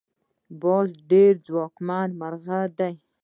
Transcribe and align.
باز 0.61 0.89
ډیر 1.11 1.33
ځواکمن 1.45 2.09
مرغه 2.19 2.59
دی 2.77 2.93